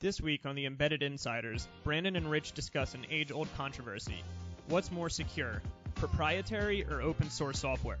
[0.00, 4.24] This week on the Embedded Insiders, Brandon and Rich discuss an age old controversy.
[4.68, 5.60] What's more secure,
[5.94, 7.98] proprietary or open source software?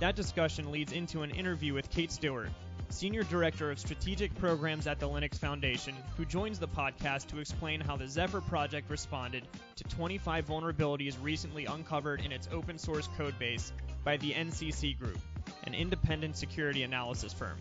[0.00, 2.48] That discussion leads into an interview with Kate Stewart,
[2.88, 7.82] Senior Director of Strategic Programs at the Linux Foundation, who joins the podcast to explain
[7.82, 13.72] how the Zephyr project responded to 25 vulnerabilities recently uncovered in its open source codebase
[14.02, 15.18] by the NCC Group,
[15.64, 17.58] an independent security analysis firm.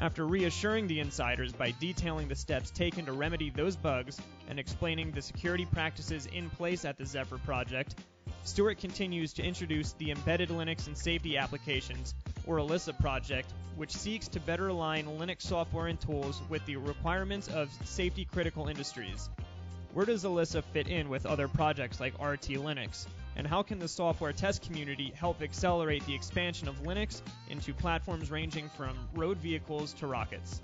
[0.00, 5.10] After reassuring the insiders by detailing the steps taken to remedy those bugs and explaining
[5.10, 7.96] the security practices in place at the Zephyr project,
[8.44, 12.14] Stewart continues to introduce the Embedded Linux and Safety Applications,
[12.46, 17.48] or ELISA project, which seeks to better align Linux software and tools with the requirements
[17.48, 19.28] of safety critical industries.
[19.94, 23.06] Where does ELISA fit in with other projects like RT Linux?
[23.38, 28.32] And how can the software test community help accelerate the expansion of Linux into platforms
[28.32, 30.60] ranging from road vehicles to rockets?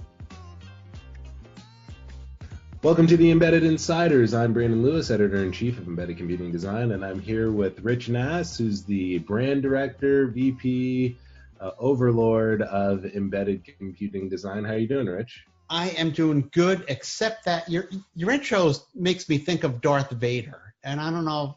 [2.82, 4.34] Welcome to the Embedded Insiders.
[4.34, 8.08] I'm Brandon Lewis, editor in chief of Embedded Computing Design, and I'm here with Rich
[8.08, 11.16] Nass, who's the brand director, VP,
[11.60, 14.64] uh, overlord of Embedded Computing Design.
[14.64, 15.44] How are you doing, Rich?
[15.70, 20.74] I am doing good, except that your your intro makes me think of Darth Vader,
[20.82, 21.56] and I don't know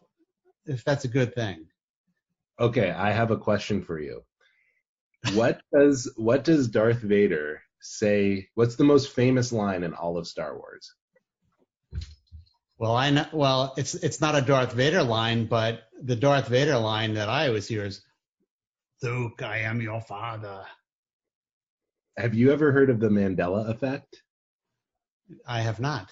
[0.68, 1.66] if that's a good thing.
[2.60, 4.24] Okay, I have a question for you.
[5.34, 8.50] What does what does Darth Vader say?
[8.56, 10.94] What's the most famous line in all of Star Wars?
[12.78, 13.26] Well, I know.
[13.34, 17.48] Well, it's it's not a Darth Vader line, but the Darth Vader line that I
[17.48, 18.02] always hear is,
[19.02, 20.66] "Luke, I am your father."
[22.18, 24.24] Have you ever heard of the Mandela effect?
[25.46, 26.12] I have not.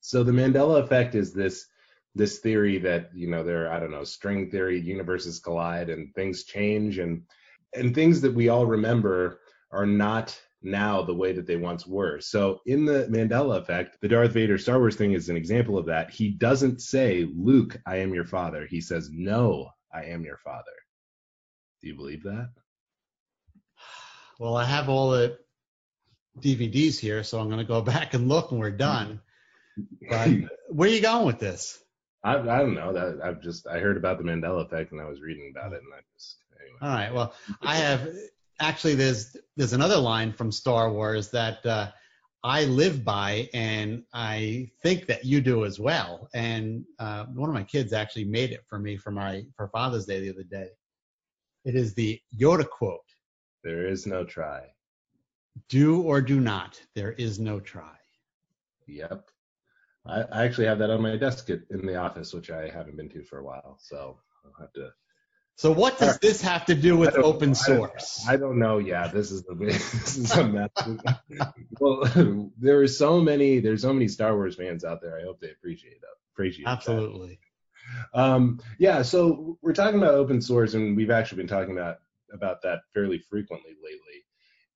[0.00, 1.66] So the Mandela effect is this
[2.14, 6.44] this theory that you know there I don't know string theory universes collide and things
[6.44, 7.22] change and
[7.74, 12.20] and things that we all remember are not now the way that they once were.
[12.20, 15.86] So in the Mandela effect, the Darth Vader Star Wars thing is an example of
[15.86, 16.10] that.
[16.10, 20.72] He doesn't say, "Luke, I am your father." He says, "No, I am your father."
[21.80, 22.50] Do you believe that?
[24.38, 25.38] Well, I have all the
[26.40, 29.20] DVDs here, so I'm going to go back and look when we're done.
[30.08, 30.30] But
[30.68, 31.82] where are you going with this?
[32.22, 35.06] I, I don't know that I've just I heard about the Mandela effect and I
[35.06, 36.78] was reading about it and I just anyway.
[36.82, 37.14] All right.
[37.14, 38.08] Well, I have
[38.60, 41.90] actually there's there's another line from Star Wars that uh,
[42.44, 46.28] I live by and I think that you do as well.
[46.34, 50.06] And uh, one of my kids actually made it for me for my for Father's
[50.06, 50.68] Day the other day.
[51.64, 53.00] It is the Yoda quote.
[53.64, 54.62] There is no try.
[55.68, 56.80] Do or do not.
[56.94, 57.96] There is no try.
[58.86, 59.29] Yep.
[60.10, 62.96] I, I actually have that on my desk at, in the office, which I haven't
[62.96, 63.78] been to for a while.
[63.80, 64.90] So I'll have to.
[65.56, 68.24] So what does this have to do with open source?
[68.26, 68.78] I don't, I don't know.
[68.78, 70.70] Yeah, this is the this is a mess.
[71.78, 73.60] well, there are so many.
[73.60, 75.18] There's so many Star Wars fans out there.
[75.18, 76.08] I hope they appreciate that.
[76.34, 77.38] Appreciate Absolutely.
[78.14, 78.20] That.
[78.20, 79.02] Um, yeah.
[79.02, 81.98] So we're talking about open source, and we've actually been talking about
[82.32, 84.24] about that fairly frequently lately.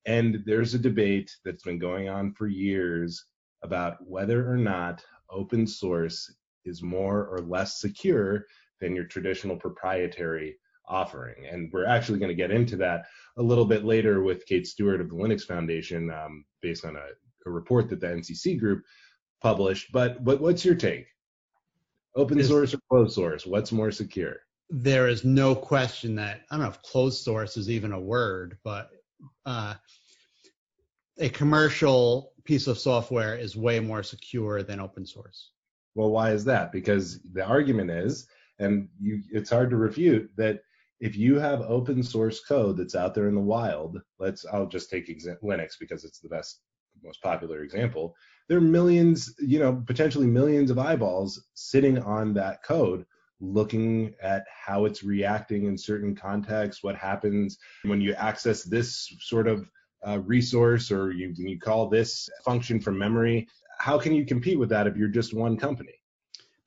[0.07, 3.25] And there's a debate that's been going on for years
[3.63, 6.33] about whether or not open source
[6.65, 8.47] is more or less secure
[8.81, 11.47] than your traditional proprietary offering.
[11.47, 13.05] And we're actually going to get into that
[13.39, 17.07] a little bit later with Kate Stewart of the Linux Foundation, um, based on a,
[17.47, 18.83] a, report that the NCC group
[19.41, 19.93] published.
[19.93, 21.07] But, but what's your take?
[22.17, 23.47] Open source or closed source?
[23.47, 24.37] What's more secure?
[24.71, 28.59] There is no question that I don't know if closed source is even a word,
[28.63, 28.91] but
[29.47, 29.75] uh,
[31.19, 35.51] a commercial piece of software is way more secure than open source.
[35.95, 36.73] Well, why is that?
[36.73, 38.27] Because the argument is,
[38.59, 40.61] and you, it's hard to refute that
[41.01, 44.91] if you have open source code that's out there in the wild, let's I'll just
[44.91, 46.61] take exa- Linux because it's the best
[47.03, 48.15] most popular example.
[48.49, 53.05] There are millions, you know, potentially millions of eyeballs sitting on that code
[53.41, 59.49] looking at how it's reacting in certain contexts, what happens when you access this sort
[59.49, 59.71] of
[60.07, 63.49] uh, resource or you, you call this function from memory.
[63.79, 65.95] How can you compete with that if you're just one company?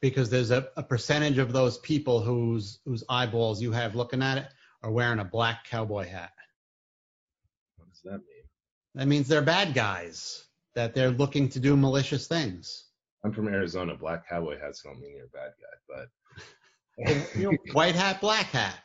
[0.02, 4.38] Because there's a, a percentage of those people whose whose eyeballs you have looking at
[4.38, 4.48] it
[4.84, 6.32] are wearing a black cowboy hat.
[7.78, 8.46] What does that mean?
[8.96, 10.46] That means they're bad guys,
[10.76, 12.86] that they're looking to do malicious things.
[13.24, 13.96] I'm from Arizona.
[13.96, 16.06] Black cowboy hats don't mean you're a bad guy,
[16.98, 18.78] but white hat, black hat.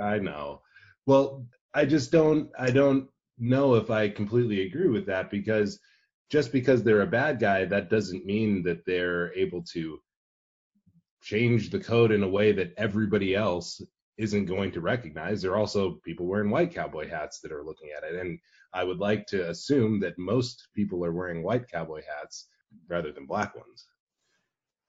[0.00, 0.62] I know.
[1.06, 1.44] Well,
[1.74, 2.50] I just don't.
[2.58, 3.08] I don't
[3.42, 5.80] know if I completely agree with that because
[6.30, 9.98] just because they're a bad guy, that doesn't mean that they're able to
[11.20, 13.82] change the code in a way that everybody else
[14.16, 15.42] isn't going to recognize.
[15.42, 18.18] There are also people wearing white cowboy hats that are looking at it.
[18.18, 18.38] And
[18.72, 22.48] I would like to assume that most people are wearing white cowboy hats
[22.88, 23.86] rather than black ones.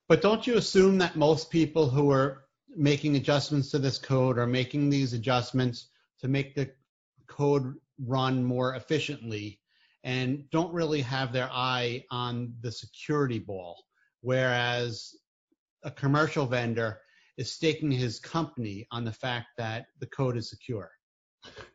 [0.07, 2.45] But don't you assume that most people who are
[2.75, 5.87] making adjustments to this code are making these adjustments
[6.19, 6.71] to make the
[7.27, 9.59] code run more efficiently
[10.03, 13.77] and don't really have their eye on the security ball,
[14.21, 15.15] whereas
[15.83, 16.99] a commercial vendor
[17.37, 20.91] is staking his company on the fact that the code is secure.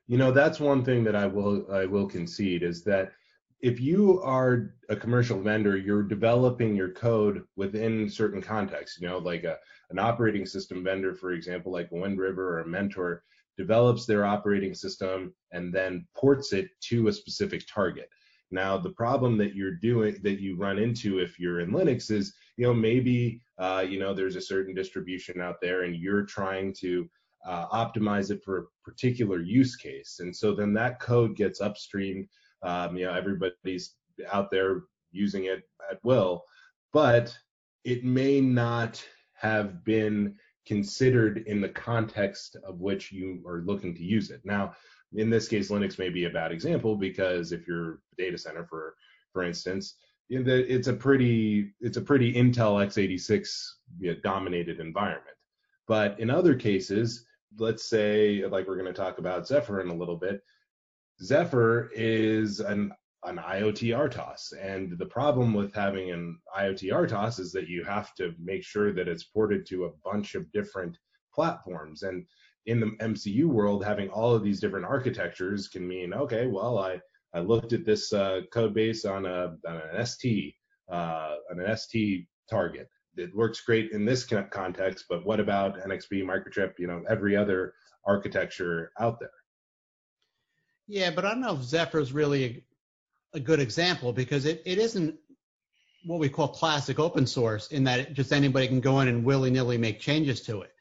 [0.06, 3.12] You know, that's one thing that I will I will concede is that
[3.60, 9.00] if you are a commercial vendor, you're developing your code within certain contexts.
[9.00, 9.58] You know, like a,
[9.90, 13.24] an operating system vendor, for example, like Wind River or Mentor,
[13.58, 18.08] develops their operating system and then ports it to a specific target.
[18.50, 22.32] Now, the problem that you're doing that you run into if you're in Linux is,
[22.56, 26.72] you know, maybe uh, you know there's a certain distribution out there and you're trying
[26.80, 27.08] to
[27.46, 32.26] uh, optimize it for a particular use case, and so then that code gets upstreamed.
[32.62, 33.94] Um, you know, everybody's
[34.32, 34.82] out there
[35.12, 36.42] using it at will,
[36.92, 37.36] but
[37.84, 39.04] it may not
[39.34, 40.34] have been
[40.68, 44.42] considered in the context of which you are looking to use it.
[44.44, 44.74] Now,
[45.14, 48.66] in this case, Linux may be a bad example because if you're a data center,
[48.66, 48.94] for
[49.32, 49.94] for instance,
[50.28, 53.48] it's a pretty it's a pretty Intel x86
[53.98, 55.24] you know, dominated environment.
[55.86, 57.24] But in other cases,
[57.58, 60.42] let's say like we're going to talk about Zephyr in a little bit,
[61.22, 62.92] Zephyr is an
[63.24, 64.52] an IoT RTOS.
[64.60, 68.92] And the problem with having an IoT RTOS is that you have to make sure
[68.92, 70.96] that it's ported to a bunch of different
[71.34, 72.02] platforms.
[72.02, 72.26] And
[72.66, 77.00] in the MCU world, having all of these different architectures can mean, okay, well, I,
[77.34, 80.54] I looked at this uh, code base on, a, on an ST,
[80.90, 82.88] uh, on an ST target.
[83.16, 87.74] It works great in this context, but what about NXP, Microchip, you know, every other
[88.06, 89.30] architecture out there?
[90.86, 92.64] Yeah, but I don't know if Zephyr is really
[93.34, 95.16] a good example because it, it isn't
[96.06, 99.76] what we call classic open source in that just anybody can go in and willy-nilly
[99.78, 100.72] make changes to it.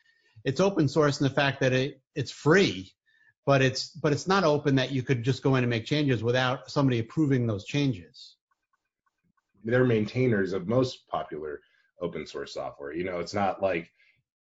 [0.45, 2.91] It's open source in the fact that it, it's free,
[3.45, 6.23] but it's but it's not open that you could just go in and make changes
[6.23, 8.35] without somebody approving those changes.
[9.63, 11.61] They're maintainers of most popular
[12.01, 12.94] open source software.
[12.94, 13.91] You know, it's not like,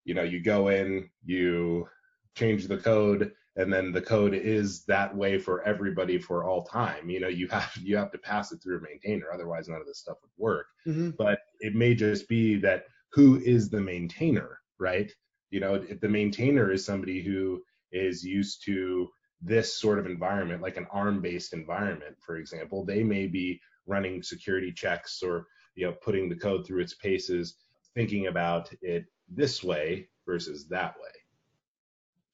[0.04, 1.88] you know, you go in, you
[2.34, 7.08] change the code, and then the code is that way for everybody for all time.
[7.08, 9.86] You know you have you have to pass it through a maintainer otherwise none of
[9.86, 10.66] this stuff would work.
[10.86, 11.10] Mm-hmm.
[11.10, 15.10] but it may just be that who is the maintainer right?
[15.50, 17.62] You know if the maintainer is somebody who
[17.92, 19.08] is used to
[19.40, 24.22] this sort of environment like an arm based environment for example they may be running
[24.22, 27.56] security checks or you know putting the code through its paces
[27.94, 31.10] thinking about it this way versus that way.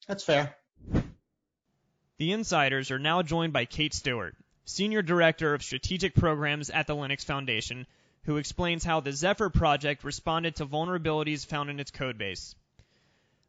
[0.08, 0.56] That's fair
[2.20, 4.36] the Insiders are now joined by Kate Stewart,
[4.66, 7.86] Senior Director of Strategic Programs at the Linux Foundation,
[8.24, 12.54] who explains how the Zephyr project responded to vulnerabilities found in its codebase.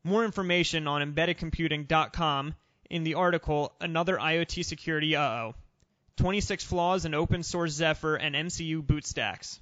[0.05, 2.55] More information on embeddedcomputing.com
[2.89, 5.53] in the article Another IoT Security Uh-oh
[6.15, 9.59] 26 Flaws in Open Source Zephyr and MCUboot Stacks.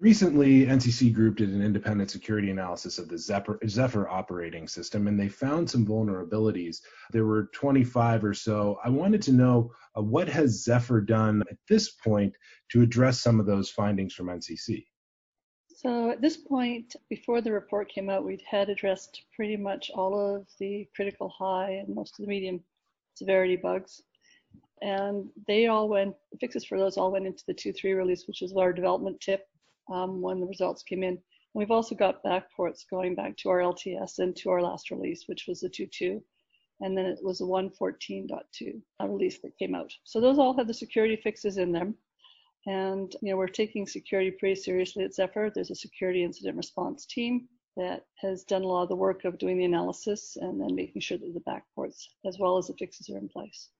[0.00, 5.20] Recently, NCC Group did an independent security analysis of the Zephyr, Zephyr, operating system, and
[5.20, 6.78] they found some vulnerabilities.
[7.12, 8.78] There were 25 or so.
[8.82, 12.34] I wanted to know uh, what has Zephyr done at this point
[12.70, 14.86] to address some of those findings from NCC.
[15.68, 20.18] So at this point, before the report came out, we'd had addressed pretty much all
[20.18, 22.62] of the critical high and most of the medium
[23.16, 24.00] severity bugs.
[24.80, 28.54] And they all went, fixes for those all went into the 2.3 release, which is
[28.56, 29.44] our development tip
[29.90, 31.18] um, when the results came in.
[31.54, 35.46] we've also got backports going back to our LTS and to our last release, which
[35.48, 36.22] was the 2.2.
[36.80, 39.92] And then it was a 114.2 release that came out.
[40.04, 41.94] So those all have the security fixes in them.
[42.66, 45.50] And you know, we're taking security pretty seriously at Zephyr.
[45.54, 49.38] There's a security incident response team that has done a lot of the work of
[49.38, 53.08] doing the analysis and then making sure that the backports as well as the fixes
[53.08, 53.70] are in place.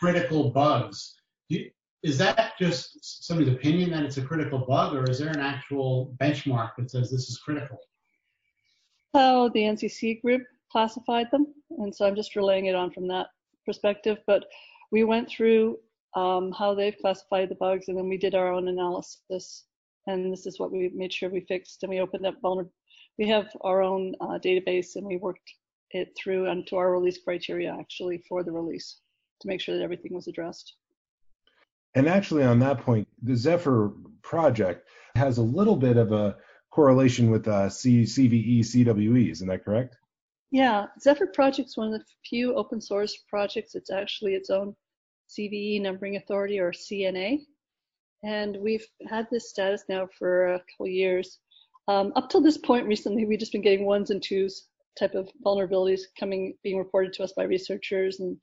[0.00, 1.14] Critical bugs
[2.02, 6.14] is that just somebody's opinion that it's a critical bug, or is there an actual
[6.18, 7.78] benchmark that says this is critical?
[9.12, 10.42] How the NCC group
[10.72, 13.26] classified them, and so I'm just relaying it on from that
[13.66, 14.18] perspective.
[14.26, 14.44] But
[14.90, 15.78] we went through
[16.16, 19.64] um, how they've classified the bugs, and then we did our own analysis,
[20.06, 22.72] and this is what we made sure we fixed, and we opened up vulnerable.
[23.18, 25.52] We have our own uh, database, and we worked
[25.90, 29.00] it through onto our release criteria actually for the release
[29.40, 30.76] to make sure that everything was addressed.
[31.94, 33.92] And actually, on that point, the Zephyr
[34.22, 36.36] project has a little bit of a
[36.70, 39.30] correlation with uh, C- CVE, CWE.
[39.30, 39.96] Isn't that correct?
[40.52, 43.74] Yeah, Zephyr project is one of the few open source projects.
[43.74, 44.74] It's actually its own
[45.28, 47.40] CVE numbering authority or CNA.
[48.22, 51.38] and we've had this status now for a couple years.
[51.88, 54.66] Um, up till this point, recently, we've just been getting ones and twos
[54.98, 58.36] type of vulnerabilities coming, being reported to us by researchers and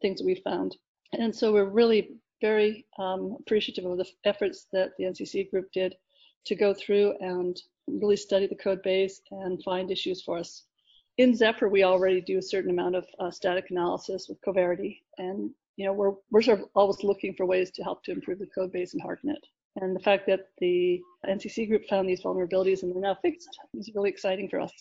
[0.00, 0.76] things that we found.
[1.12, 5.94] And so we're really very um, appreciative of the efforts that the NCC group did
[6.44, 7.56] to go through and
[7.86, 10.64] really study the code base and find issues for us.
[11.16, 15.50] In Zephyr, we already do a certain amount of uh, static analysis with Coverity, and
[15.76, 18.46] you know we're we're sort of always looking for ways to help to improve the
[18.46, 19.46] code base and harden it.
[19.76, 23.90] And the fact that the NCC group found these vulnerabilities and they're now fixed is
[23.94, 24.72] really exciting for us.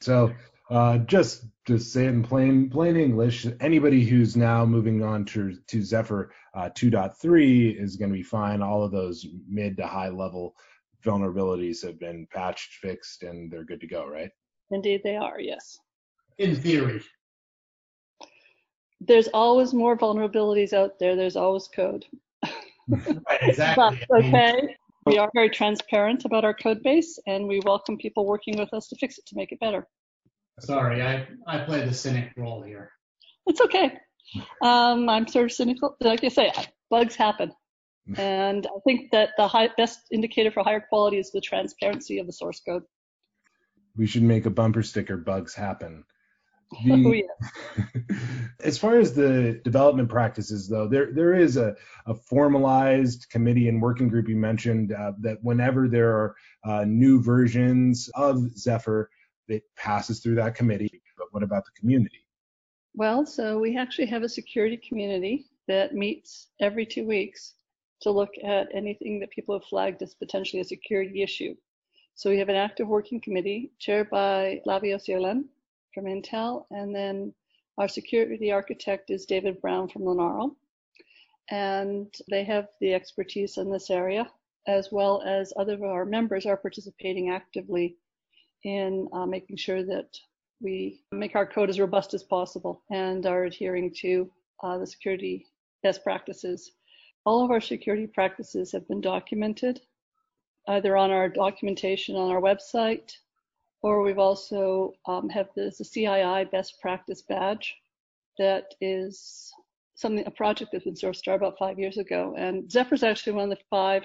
[0.00, 0.34] So
[0.70, 5.82] uh, just to say in plain plain English, anybody who's now moving on to to
[5.82, 8.62] Zephyr uh, 2.3 is going to be fine.
[8.62, 10.54] All of those mid to high level
[11.04, 14.30] vulnerabilities have been patched, fixed, and they're good to go, right?
[14.70, 15.40] Indeed, they are.
[15.40, 15.78] Yes.
[16.38, 17.00] In theory.
[19.00, 21.14] There's always more vulnerabilities out there.
[21.14, 22.04] There's always code.
[22.88, 24.00] right, exactly.
[24.08, 24.76] But, okay.
[25.04, 28.88] We are very transparent about our code base, and we welcome people working with us
[28.88, 29.86] to fix it to make it better.
[30.60, 32.90] Sorry, I, I play the cynic role here.
[33.46, 33.92] It's okay.
[34.62, 35.96] Um, I'm sort of cynical.
[36.00, 36.52] Like I say,
[36.90, 37.52] bugs happen.
[38.16, 42.26] And I think that the high, best indicator for higher quality is the transparency of
[42.26, 42.84] the source code.
[43.96, 46.04] We should make a bumper sticker, bugs happen.
[46.84, 48.16] The, oh, yeah.
[48.60, 51.74] as far as the development practices, though, there there is a,
[52.06, 57.20] a formalized committee and working group you mentioned uh, that whenever there are uh, new
[57.20, 59.10] versions of Zephyr,
[59.48, 61.02] it passes through that committee.
[61.16, 62.26] But what about the community?
[62.94, 67.54] Well, so we actually have a security community that meets every two weeks
[68.02, 71.54] to look at anything that people have flagged as potentially a security issue.
[72.14, 75.44] So we have an active working committee chaired by Flavio Ceolin
[75.94, 77.34] from Intel, and then
[77.78, 80.54] our security architect is David Brown from Linaro.
[81.50, 84.30] And they have the expertise in this area,
[84.66, 87.96] as well as other of our members are participating actively
[88.66, 90.08] in uh, making sure that
[90.60, 94.28] we make our code as robust as possible and are adhering to
[94.62, 95.46] uh, the security
[95.84, 96.72] best practices.
[97.24, 99.80] All of our security practices have been documented
[100.66, 103.12] either on our documentation on our website
[103.82, 107.72] or we've also um, have this the CII best practice badge
[108.36, 109.52] that is
[109.94, 113.52] something a project that's been started about five years ago and Zephyr is actually one
[113.52, 114.02] of the five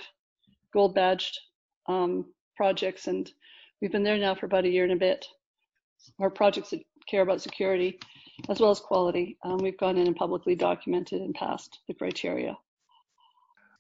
[0.72, 1.40] gold badged
[1.88, 2.26] um,
[2.56, 3.32] projects and
[3.82, 5.26] We've been there now for about a year and a bit.
[6.20, 8.00] Our projects that care about security
[8.50, 9.38] as well as quality.
[9.44, 12.58] Um, we've gone in and publicly documented and passed the criteria.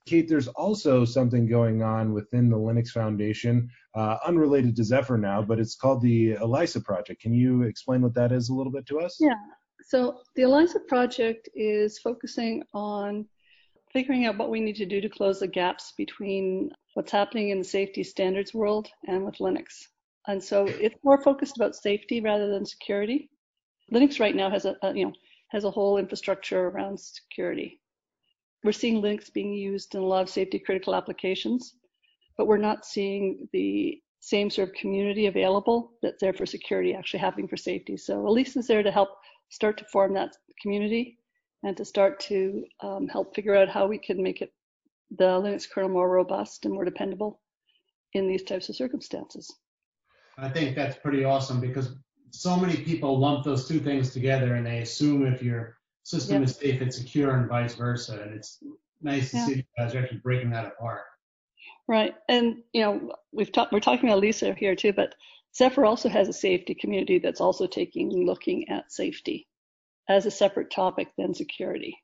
[0.07, 5.41] Kate, there's also something going on within the Linux Foundation, uh, unrelated to Zephyr now,
[5.41, 7.21] but it's called the ELISA project.
[7.21, 9.17] Can you explain what that is a little bit to us?
[9.19, 9.35] Yeah.
[9.83, 13.27] So the ELISA project is focusing on
[13.93, 17.59] figuring out what we need to do to close the gaps between what's happening in
[17.59, 19.87] the safety standards world and with Linux.
[20.27, 23.29] And so it's more focused about safety rather than security.
[23.91, 25.13] Linux right now has a, a you know
[25.49, 27.79] has a whole infrastructure around security.
[28.63, 31.75] We're seeing Linux being used in a lot of safety critical applications,
[32.37, 37.19] but we're not seeing the same sort of community available that's there for security actually
[37.19, 37.97] happening for safety.
[37.97, 39.09] So ELISA is there to help
[39.49, 41.17] start to form that community
[41.63, 44.53] and to start to um, help figure out how we can make it
[45.17, 47.41] the Linux kernel more robust and more dependable
[48.13, 49.53] in these types of circumstances.
[50.37, 51.95] I think that's pretty awesome because
[52.31, 56.55] so many people lump those two things together and they assume if your system is
[56.55, 58.21] safe, it's secure and vice versa.
[58.21, 58.59] And it's
[59.01, 59.45] nice to yeah.
[59.45, 61.01] see you guys are actually breaking that apart.
[61.87, 62.15] Right.
[62.29, 65.15] And, you know, we've talked, we're talking about ELISA here too, but
[65.55, 69.47] Zephyr also has a safety community that's also taking, looking at safety
[70.07, 71.97] as a separate topic than security.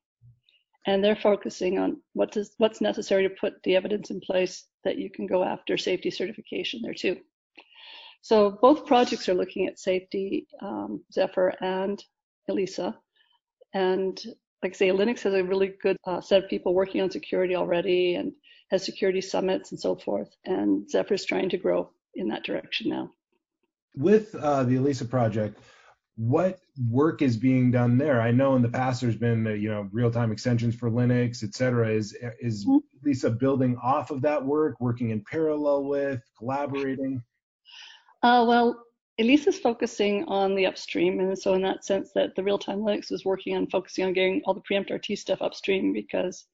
[0.85, 4.97] And they're focusing on what does, what's necessary to put the evidence in place that
[4.97, 7.17] you can go after safety certification there too.
[8.21, 12.03] So both projects are looking at safety, um, Zephyr and
[12.49, 12.95] ELISA.
[13.73, 14.21] And
[14.63, 17.55] like I say, Linux has a really good uh, set of people working on security
[17.55, 18.33] already and
[18.71, 20.29] has security summits and so forth.
[20.45, 23.11] And Zephyr is trying to grow in that direction now.
[23.95, 25.59] With uh, the ELISA project,
[26.17, 26.59] what
[26.89, 28.19] work is being done there?
[28.21, 31.53] I know in the past there's been uh, you know real-time extensions for Linux, et
[31.53, 31.89] cetera.
[31.89, 32.77] Is is mm-hmm.
[33.05, 37.21] ELISA building off of that work, working in parallel with, collaborating?
[38.27, 38.83] Uh, well,
[39.19, 43.09] ELISA is focusing on the upstream, and so in that sense, that the real-time Linux
[43.09, 46.45] is working on focusing on getting all the preempt RT stuff upstream because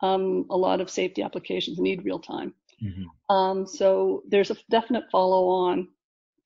[0.00, 2.54] um, a lot of safety applications need real-time.
[2.80, 3.34] Mm-hmm.
[3.34, 5.88] Um, so there's a definite follow-on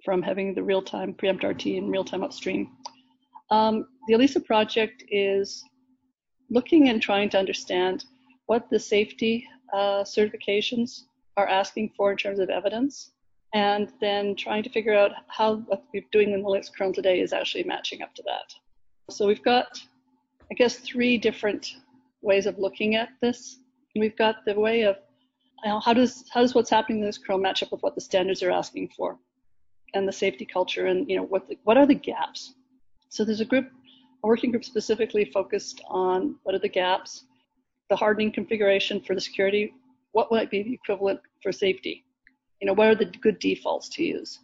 [0.03, 2.71] from having the real-time preempt RT and real-time upstream.
[3.51, 5.63] Um, the ELISA project is
[6.49, 8.07] looking and trying to understand
[8.47, 11.03] what the safety uh, certifications
[11.37, 13.11] are asking for in terms of evidence,
[13.55, 17.33] and then trying to figure out how what we're doing in the kernel today is
[17.33, 18.55] actually matching up to that.
[19.11, 19.81] So we've got,
[20.51, 21.77] I guess, three different
[22.23, 23.59] ways of looking at this.
[23.95, 24.97] We've got the way of
[25.65, 27.95] you know, how does how does what's happening in this kernel match up with what
[27.95, 29.19] the standards are asking for,
[29.95, 32.55] and the safety culture, and you know what the, what are the gaps.
[33.09, 33.71] So there's a group,
[34.23, 37.25] a working group specifically focused on what are the gaps,
[37.89, 39.73] the hardening configuration for the security,
[40.13, 42.05] what might be the equivalent for safety,
[42.61, 44.41] you know what are the good defaults to use.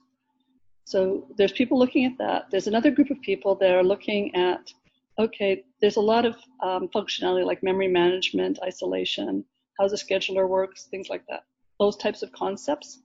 [0.84, 2.46] So there's people looking at that.
[2.50, 4.72] There's another group of people that are looking at
[5.18, 9.44] okay, there's a lot of um, functionality like memory management, isolation,
[9.78, 11.44] how the scheduler works, things like that.
[11.78, 13.00] Those types of concepts.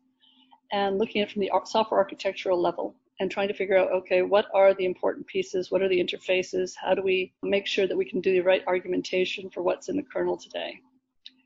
[0.71, 4.21] And looking at it from the software architectural level and trying to figure out, okay,
[4.21, 5.71] what are the important pieces?
[5.71, 6.73] What are the interfaces?
[6.75, 9.95] How do we make sure that we can do the right argumentation for what's in
[9.95, 10.79] the kernel today?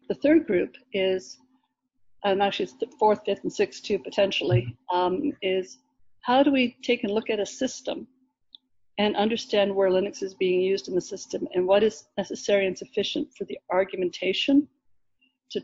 [0.10, 1.38] The third group is,
[2.24, 5.80] and actually it's the fourth, fifth, and sixth too, potentially, um, is
[6.22, 8.08] how do we take and look at a system
[8.98, 12.78] and understand where Linux is being used in the system and what is necessary and
[12.78, 14.68] sufficient for the argumentation
[15.52, 15.62] to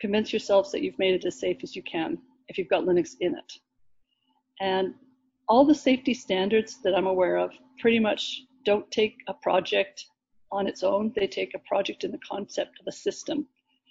[0.00, 2.18] convince yourselves that you've made it as safe as you can
[2.48, 3.52] if you've got Linux in it.
[4.60, 4.94] And
[5.48, 10.06] all the safety standards that I'm aware of pretty much don't take a project
[10.52, 11.12] on its own.
[11.16, 13.46] They take a project in the concept of a system.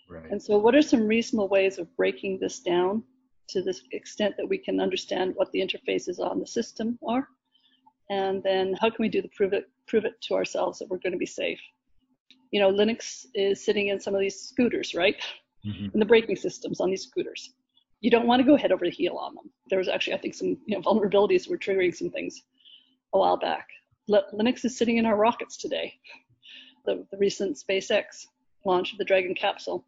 [0.10, 0.30] Right.
[0.30, 3.04] And so, what are some reasonable ways of breaking this down
[3.50, 7.28] to the extent that we can understand what the interfaces on the system are?
[8.10, 10.98] and then how can we do the prove it prove it to ourselves that we're
[10.98, 11.60] going to be safe?
[12.52, 15.16] You know linux is sitting in some of these scooters right?
[15.66, 15.88] Mm-hmm.
[15.94, 17.54] in the braking systems on these scooters.
[18.02, 19.50] You don't want to go head over heel on them.
[19.70, 22.42] There was actually i think some you know, vulnerabilities were triggering some things
[23.14, 23.68] a while back.
[24.10, 25.94] Linux is sitting in our rockets today.
[26.86, 28.28] The, the recent spacex
[28.66, 29.86] launch of the dragon capsule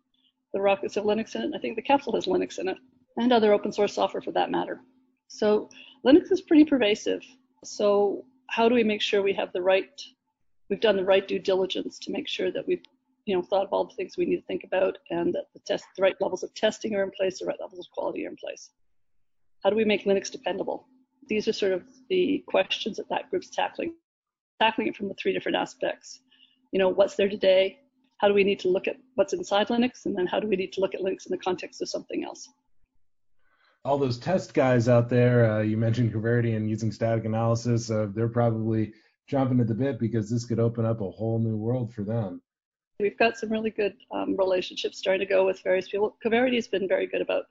[0.56, 2.78] the rockets have linux in it and i think the capsule has linux in it
[3.18, 4.82] and other open source software for that matter
[5.28, 5.70] so
[6.04, 7.22] linux is pretty pervasive
[7.64, 10.02] so how do we make sure we have the right,
[10.70, 12.84] we've done the right due diligence to make sure that we've,
[13.26, 15.60] you know, thought of all the things we need to think about and that the
[15.66, 18.30] test, the right levels of testing are in place, the right levels of quality are
[18.30, 18.70] in place.
[19.64, 20.88] How do we make Linux dependable?
[21.28, 23.96] These are sort of the questions that that group's tackling,
[24.62, 26.20] tackling it from the three different aspects.
[26.72, 27.80] You know, what's there today?
[28.18, 30.06] How do we need to look at what's inside Linux?
[30.06, 32.24] And then how do we need to look at Linux in the context of something
[32.24, 32.50] else?
[33.86, 38.08] all those test guys out there, uh, you mentioned Coverity and using static analysis, uh,
[38.16, 38.94] they're probably
[39.28, 42.42] jumping at the bit because this could open up a whole new world for them.
[43.00, 46.18] We've got some really good um, relationships starting to go with various people.
[46.22, 47.46] Coverity has been very good about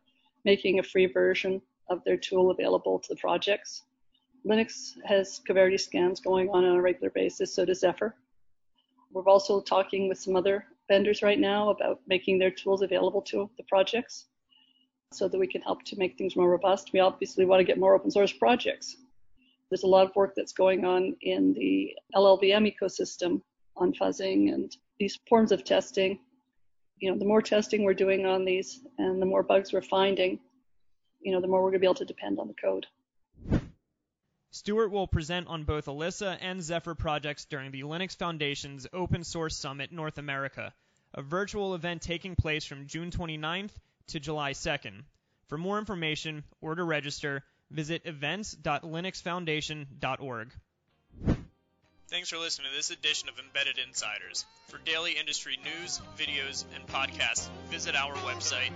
[0.44, 3.82] making a free version of their tool available to the projects.
[4.44, 8.16] Linux has Coverity scans going on on a regular basis, so does Zephyr.
[9.14, 13.48] We're also talking with some other vendors right now about making their tools available to
[13.56, 14.26] the projects
[15.12, 16.92] so that we can help to make things more robust.
[16.92, 18.96] We obviously want to get more open source projects.
[19.70, 23.40] There's a lot of work that's going on in the LLVM ecosystem
[23.76, 26.18] on fuzzing and these forms of testing.
[26.98, 30.40] You know, the more testing we're doing on these and the more bugs we're finding,
[31.20, 32.86] you know, the more we're going to be able to depend on the code.
[34.54, 39.56] Stewart will present on both ELISA and Zephyr projects during the Linux Foundation's Open Source
[39.56, 40.72] Summit North America,
[41.12, 43.72] a virtual event taking place from June 29th
[44.06, 45.02] to July 2nd.
[45.48, 50.52] For more information or to register, visit events.linuxfoundation.org.
[52.06, 54.44] Thanks for listening to this edition of Embedded Insiders.
[54.68, 58.70] For daily industry news, videos, and podcasts, visit our website,